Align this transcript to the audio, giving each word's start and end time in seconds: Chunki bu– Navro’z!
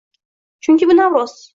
Chunki 0.63 0.89
bu– 0.93 0.97
Navro’z! 1.03 1.41